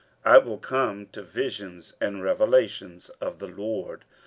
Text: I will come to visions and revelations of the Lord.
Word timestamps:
I 0.25 0.39
will 0.39 0.57
come 0.57 1.05
to 1.11 1.21
visions 1.21 1.93
and 2.01 2.23
revelations 2.23 3.09
of 3.21 3.37
the 3.37 3.45
Lord. 3.47 4.03